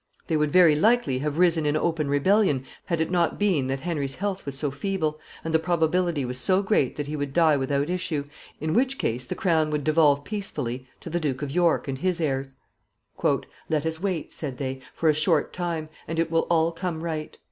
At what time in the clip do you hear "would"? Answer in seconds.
0.35-0.51, 7.15-7.33, 9.69-9.83